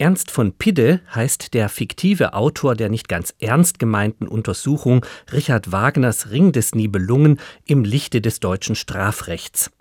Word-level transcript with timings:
Ernst 0.00 0.30
von 0.30 0.52
Pidde 0.52 1.00
heißt 1.12 1.54
der 1.54 1.68
fiktive 1.68 2.34
Autor 2.34 2.76
der 2.76 2.88
nicht 2.88 3.08
ganz 3.08 3.34
ernst 3.40 3.80
gemeinten 3.80 4.28
Untersuchung 4.28 5.04
Richard 5.32 5.72
Wagners 5.72 6.30
Ring 6.30 6.52
des 6.52 6.74
Nibelungen 6.74 7.40
im 7.64 7.82
Lichte 7.82 8.20
des 8.20 8.38
deutschen 8.38 8.76
Strafrechts. 8.76 9.72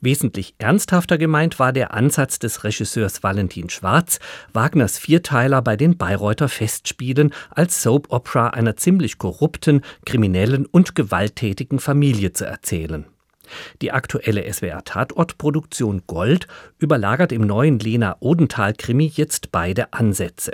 Wesentlich 0.00 0.54
ernsthafter 0.58 1.16
gemeint 1.16 1.58
war 1.58 1.72
der 1.72 1.94
Ansatz 1.94 2.40
des 2.40 2.64
Regisseurs 2.64 3.22
Valentin 3.22 3.70
Schwarz, 3.70 4.18
Wagners 4.52 4.98
Vierteiler 4.98 5.62
bei 5.62 5.76
den 5.76 5.96
Bayreuther 5.96 6.48
Festspielen 6.48 7.32
als 7.50 7.82
Soap 7.82 8.08
Opera 8.10 8.48
einer 8.48 8.76
ziemlich 8.76 9.18
korrupten, 9.18 9.82
kriminellen 10.04 10.66
und 10.66 10.94
gewalttätigen 10.94 11.78
Familie 11.78 12.32
zu 12.32 12.44
erzählen. 12.44 13.06
Die 13.80 13.92
aktuelle 13.92 14.50
SWR-Tatortproduktion 14.52 16.02
Gold 16.06 16.46
überlagert 16.78 17.32
im 17.32 17.42
neuen 17.42 17.78
Lena 17.78 18.16
Odenthal-Krimi 18.20 19.12
jetzt 19.14 19.52
beide 19.52 19.92
Ansätze. 19.92 20.52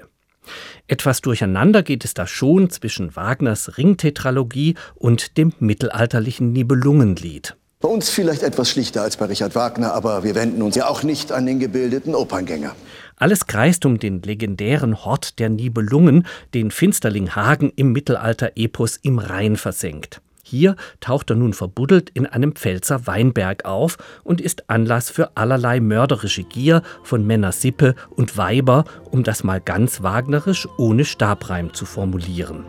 Etwas 0.87 1.21
durcheinander 1.21 1.83
geht 1.83 2.05
es 2.05 2.15
da 2.15 2.27
schon 2.27 2.71
zwischen 2.71 3.15
Wagners 3.17 3.77
Ringtetralogie 3.77 4.75
und 4.95 5.37
dem 5.37 5.53
mittelalterlichen 5.59 6.53
Nibelungenlied. 6.53 7.57
Bei 7.81 7.89
uns 7.89 8.11
vielleicht 8.11 8.43
etwas 8.43 8.71
schlichter 8.71 9.03
als 9.03 9.17
bei 9.17 9.27
Richard 9.27 9.55
Wagner, 9.55 9.93
aber 9.93 10.25
wir 10.25 10.35
wenden 10.35 10.63
uns 10.63 10.75
ja 10.75 10.89
auch 10.89 11.05
nicht 11.05 11.31
an 11.31 11.47
den 11.47 11.61
gebildeten 11.61 12.17
Operngänger. 12.17 12.75
Alles 13.15 13.47
kreist 13.47 13.87
um 13.87 14.01
den 14.01 14.21
legendären 14.23 15.05
Hort 15.05 15.39
der 15.39 15.49
Nibelungen, 15.49 16.27
den 16.55 16.73
Finsterling 16.73 17.37
Hagen 17.37 17.73
im 17.77 17.93
Mittelalter-Epos 17.93 18.99
im 19.03 19.21
Rhein 19.21 19.57
versenkt. 19.57 20.21
Hier 20.49 20.77
taucht 21.01 21.29
er 21.29 21.37
nun 21.37 21.53
verbuddelt 21.53 22.09
in 22.15 22.25
einem 22.25 22.53
Pfälzer 22.53 23.07
Weinberg 23.07 23.67
auf 23.67 23.99
und 24.25 24.41
ist 24.41 24.71
Anlass 24.71 25.11
für 25.11 25.37
allerlei 25.37 25.79
mörderische 25.79 26.43
Gier 26.43 26.83
von 27.03 27.27
Männer 27.27 27.53
Sippe 27.53 27.95
und 28.09 28.39
Weiber, 28.39 28.85
um 29.11 29.25
das 29.25 29.45
mal 29.45 29.61
ganz 29.61 30.03
wagnerisch 30.03 30.67
ohne 30.79 31.05
Stabreim 31.05 31.75
zu 31.75 31.85
formulieren. 31.85 32.65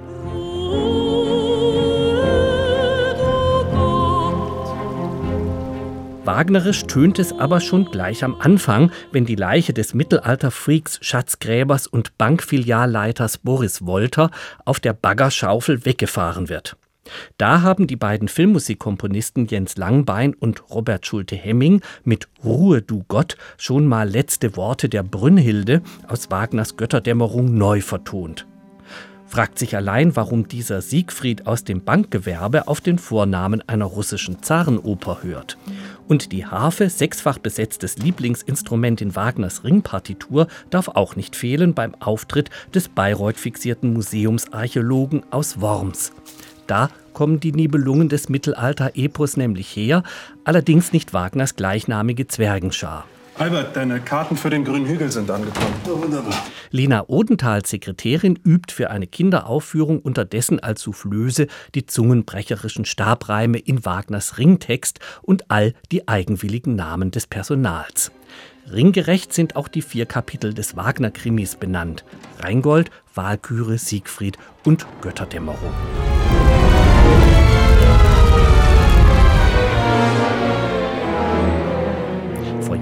Wagnerisch 6.25 6.83
tönt 6.83 7.17
es 7.17 7.31
aber 7.31 7.61
schon 7.61 7.85
gleich 7.85 8.25
am 8.25 8.35
Anfang, 8.41 8.91
wenn 9.13 9.25
die 9.25 9.35
Leiche 9.35 9.73
des 9.73 9.93
Mittelalterfreaks, 9.93 10.99
Schatzgräbers 11.01 11.87
und 11.87 12.17
Bankfilialleiters 12.17 13.37
Boris 13.37 13.85
Wolter 13.85 14.31
auf 14.65 14.81
der 14.81 14.91
Baggerschaufel 14.91 15.85
weggefahren 15.85 16.49
wird. 16.49 16.75
Da 17.37 17.61
haben 17.61 17.87
die 17.87 17.95
beiden 17.95 18.27
Filmmusikkomponisten 18.27 19.47
Jens 19.47 19.77
Langbein 19.77 20.33
und 20.33 20.69
Robert 20.69 21.05
Schulte-Hemming 21.05 21.81
mit 22.03 22.27
Ruhe 22.43 22.81
du 22.81 23.03
Gott 23.07 23.37
schon 23.57 23.85
mal 23.85 24.09
letzte 24.09 24.55
Worte 24.55 24.89
der 24.89 25.03
Brünnhilde 25.03 25.81
aus 26.07 26.31
Wagners 26.31 26.77
Götterdämmerung 26.77 27.57
neu 27.57 27.81
vertont. 27.81 28.45
Fragt 29.29 29.59
sich 29.59 29.75
allein, 29.75 30.15
warum 30.15 30.47
dieser 30.47 30.81
Siegfried 30.81 31.45
aus 31.45 31.63
dem 31.63 31.83
Bankgewerbe 31.83 32.67
auf 32.67 32.81
den 32.81 32.97
Vornamen 32.97 33.61
einer 33.69 33.85
russischen 33.85 34.41
Zarenoper 34.41 35.19
hört. 35.21 35.55
Und 36.07 36.31
die 36.31 36.47
Harfe, 36.47 36.89
sechsfach 36.89 37.37
besetztes 37.37 37.99
Lieblingsinstrument 37.99 39.01
in 39.01 39.15
Wagners 39.15 39.63
Ringpartitur, 39.63 40.47
darf 40.71 40.87
auch 40.87 41.15
nicht 41.15 41.35
fehlen 41.35 41.75
beim 41.75 41.93
Auftritt 41.99 42.49
des 42.73 42.89
Bayreuth 42.89 43.37
fixierten 43.37 43.93
Museumsarchäologen 43.93 45.21
aus 45.29 45.61
Worms. 45.61 46.11
Da 46.65 46.89
kommen 47.19 47.41
die 47.41 47.51
Nibelungen 47.51 48.07
des 48.07 48.29
Mittelalter-Epos 48.29 49.35
nämlich 49.35 49.75
her, 49.75 50.03
allerdings 50.45 50.93
nicht 50.93 51.11
Wagners 51.11 51.57
gleichnamige 51.57 52.27
Zwergenschar. 52.27 53.05
Albert, 53.37 53.75
deine 53.75 53.99
Karten 53.99 54.37
für 54.37 54.49
den 54.49 54.63
grünen 54.63 54.85
Hügel 54.85 55.11
sind 55.11 55.29
angekommen. 55.29 55.73
Oh, 55.85 56.01
wunderbar. 56.01 56.33
Lena 56.71 57.03
Odenthal, 57.09 57.65
Sekretärin, 57.65 58.39
übt 58.45 58.73
für 58.73 58.89
eine 58.89 59.05
Kinderaufführung 59.05 59.99
unterdessen 59.99 60.61
als 60.61 60.83
Soufflöse 60.83 61.47
die 61.75 61.85
zungenbrecherischen 61.85 62.85
Stabreime 62.85 63.57
in 63.57 63.83
Wagners 63.83 64.37
Ringtext 64.37 65.01
und 65.21 65.51
all 65.51 65.73
die 65.91 66.07
eigenwilligen 66.07 66.77
Namen 66.77 67.11
des 67.11 67.27
Personals. 67.27 68.13
Ringgerecht 68.71 69.33
sind 69.33 69.57
auch 69.57 69.67
die 69.67 69.81
vier 69.81 70.05
Kapitel 70.05 70.53
des 70.53 70.77
Wagner-Krimis 70.77 71.57
benannt: 71.57 72.05
Rheingold, 72.39 72.91
Walküre, 73.13 73.77
Siegfried 73.77 74.37
und 74.63 74.87
Götterdämmerung. 75.01 75.73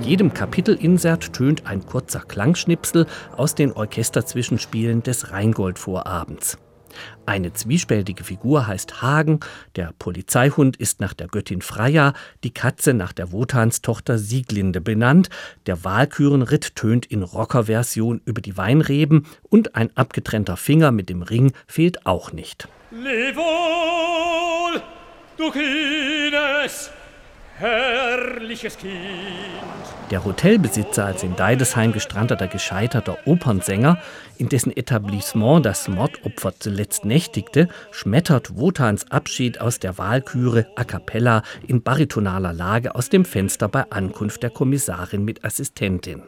Jedem 0.08 0.34
Kapitelinsert 0.34 1.34
tönt 1.34 1.68
ein 1.68 1.86
kurzer 1.86 2.22
Klangschnipsel 2.22 3.08
aus 3.36 3.56
den 3.56 3.74
Orchesterzwischenspielen 3.74 5.04
des 5.04 5.32
Rheingold-Vorabends. 5.32 6.58
Eine 7.26 7.52
zwiespältige 7.52 8.24
Figur 8.24 8.68
heißt 8.68 9.02
Hagen, 9.02 9.42
der 9.76 9.94
Polizeihund 10.00 10.78
ist 10.78 11.02
nach 11.02 11.14
der 11.14 11.28
Göttin 11.28 11.62
Freya, 11.62 12.14
die 12.46 12.54
Katze 12.54 12.94
nach 12.94 13.12
der 13.12 13.34
Wotanstochter 13.34 14.18
Sieglinde 14.18 14.80
benannt, 14.80 15.30
der 15.66 15.84
Walkürenritt 15.84 16.76
tönt 16.76 17.06
in 17.06 17.22
Rockerversion 17.22 18.22
über 18.24 18.40
die 18.40 18.56
Weinreben 18.56 19.28
und 19.44 19.76
ein 19.76 19.96
abgetrennter 19.98 20.56
Finger 20.56 20.92
mit 20.92 21.10
dem 21.10 21.22
Ring 21.22 21.52
fehlt 21.68 22.06
auch 22.06 22.32
nicht. 22.32 22.70
Levol, 22.92 23.44
du 25.36 25.52
Kines, 25.52 26.92
herrliches 27.60 28.78
Kind. 28.78 28.94
Der 30.12 30.24
Hotelbesitzer, 30.24 31.06
als 31.06 31.24
in 31.24 31.36
Deidesheim 31.36 31.92
gestrandeter 31.92 32.48
gescheiterter 32.48 33.18
Opernsänger, 33.26 34.00
in 34.38 34.48
dessen 34.48 34.76
Etablissement 34.76 35.66
das 35.66 35.88
Mordopfer 35.88 36.54
zuletzt 36.60 37.04
nächtigte, 37.04 37.68
schmettert 37.92 38.58
Wotans 38.58 39.12
Abschied 39.12 39.60
aus 39.60 39.80
der 39.80 39.98
Wahlküre 39.98 40.68
a 40.76 40.84
cappella 40.84 41.44
in 41.68 41.82
baritonaler 41.82 42.54
Lage 42.54 42.96
aus 42.96 43.10
dem 43.10 43.26
Fenster 43.26 43.68
bei 43.68 43.90
Ankunft 43.90 44.44
der 44.44 44.50
Kommissarin 44.50 45.26
mit 45.26 45.44
Assistentin. 45.44 46.24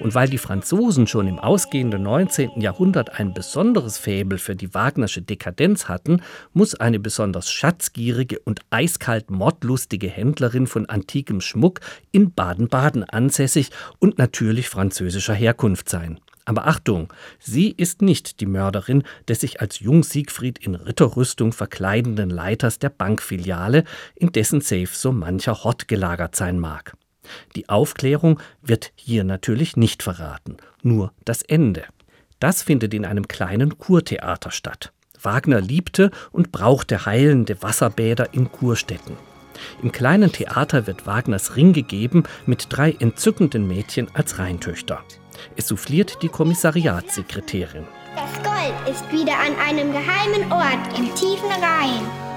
Und 0.00 0.14
weil 0.14 0.28
die 0.28 0.38
Franzosen 0.38 1.06
schon 1.06 1.26
im 1.26 1.38
ausgehenden 1.38 2.02
19. 2.02 2.60
Jahrhundert 2.60 3.18
ein 3.18 3.34
besonderes 3.34 3.98
Faible 3.98 4.38
für 4.38 4.56
die 4.56 4.74
Wagnersche 4.74 5.22
Dekadenz 5.22 5.88
hatten, 5.88 6.22
muss 6.52 6.74
eine 6.74 6.98
besonders 6.98 7.50
schatzgierige 7.50 8.38
und 8.40 8.60
eiskalt 8.70 9.30
mordlustige 9.30 10.08
Händlerin 10.08 10.66
von 10.66 10.86
antikem 10.86 11.40
Schmuck 11.40 11.80
in 12.12 12.32
Baden-Baden 12.32 13.04
ansässig 13.04 13.70
und 13.98 14.18
natürlich 14.18 14.68
französischer 14.68 15.34
Herkunft 15.34 15.88
sein. 15.88 16.20
Aber 16.48 16.66
Achtung, 16.66 17.12
sie 17.38 17.72
ist 17.72 18.00
nicht 18.00 18.40
die 18.40 18.46
Mörderin 18.46 19.02
des 19.28 19.40
sich 19.40 19.60
als 19.60 19.80
Jung 19.80 20.02
Siegfried 20.02 20.58
in 20.58 20.76
Ritterrüstung 20.76 21.52
verkleidenden 21.52 22.30
Leiters 22.30 22.78
der 22.78 22.88
Bankfiliale, 22.88 23.84
in 24.14 24.32
dessen 24.32 24.62
Safe 24.62 24.88
so 24.90 25.12
mancher 25.12 25.62
Hort 25.62 25.88
gelagert 25.88 26.36
sein 26.36 26.58
mag. 26.58 26.94
Die 27.56 27.68
Aufklärung 27.68 28.40
wird 28.62 28.92
hier 28.94 29.24
natürlich 29.24 29.76
nicht 29.76 30.02
verraten, 30.02 30.56
nur 30.82 31.12
das 31.24 31.42
Ende. 31.42 31.84
Das 32.40 32.62
findet 32.62 32.94
in 32.94 33.04
einem 33.04 33.28
kleinen 33.28 33.78
Kurtheater 33.78 34.50
statt. 34.50 34.92
Wagner 35.20 35.60
liebte 35.60 36.10
und 36.30 36.52
brauchte 36.52 37.04
heilende 37.04 37.60
Wasserbäder 37.62 38.32
in 38.32 38.52
Kurstätten. 38.52 39.16
Im 39.82 39.90
kleinen 39.90 40.30
Theater 40.30 40.86
wird 40.86 41.06
Wagners 41.06 41.56
Ring 41.56 41.72
gegeben 41.72 42.22
mit 42.46 42.66
drei 42.68 42.92
entzückenden 42.92 43.66
Mädchen 43.66 44.08
als 44.14 44.38
Rheintöchter. 44.38 45.02
Es 45.56 45.68
souffliert 45.68 46.22
die 46.22 46.28
Kommissariatssekretärin. 46.28 47.86
Das 48.14 48.42
Gold 48.42 48.88
ist 48.88 49.12
wieder 49.12 49.34
an 49.38 49.56
einem 49.56 49.92
geheimen 49.92 50.52
Ort 50.52 50.98
im 50.98 51.14
tiefen 51.14 51.50
Rhein. 51.50 52.27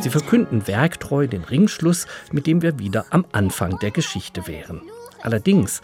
Sie 0.00 0.10
verkünden 0.10 0.66
werktreu 0.66 1.26
den 1.26 1.44
Ringschluss, 1.44 2.06
mit 2.32 2.46
dem 2.46 2.62
wir 2.62 2.78
wieder 2.78 3.06
am 3.10 3.24
Anfang 3.32 3.78
der 3.78 3.90
Geschichte 3.90 4.46
wären. 4.46 4.82
Allerdings, 5.22 5.82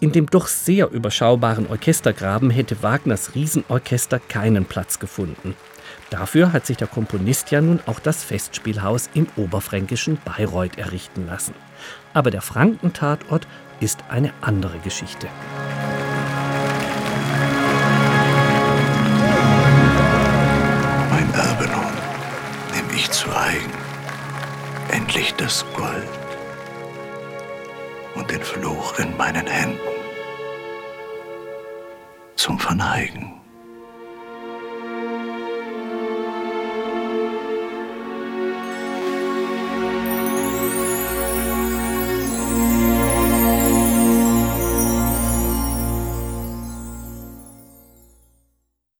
in 0.00 0.12
dem 0.12 0.26
doch 0.26 0.46
sehr 0.46 0.90
überschaubaren 0.90 1.66
Orchestergraben 1.66 2.50
hätte 2.50 2.82
Wagners 2.82 3.34
Riesenorchester 3.34 4.18
keinen 4.18 4.66
Platz 4.66 4.98
gefunden. 4.98 5.54
Dafür 6.10 6.52
hat 6.52 6.66
sich 6.66 6.76
der 6.76 6.86
Komponist 6.86 7.50
ja 7.50 7.60
nun 7.60 7.80
auch 7.86 7.98
das 7.98 8.22
Festspielhaus 8.22 9.08
im 9.14 9.26
oberfränkischen 9.36 10.18
Bayreuth 10.24 10.78
errichten 10.78 11.26
lassen. 11.26 11.54
Aber 12.12 12.30
der 12.30 12.42
Frankentatort 12.42 13.46
ist 13.80 14.04
eine 14.08 14.32
andere 14.40 14.78
Geschichte. 14.78 15.28
Endlich 25.34 25.38
das 25.38 25.64
Gold 25.74 26.08
und 28.14 28.30
den 28.30 28.42
Fluch 28.42 28.98
in 28.98 29.16
meinen 29.16 29.46
Händen 29.46 29.78
zum 32.36 32.58
Verneigen. 32.58 33.43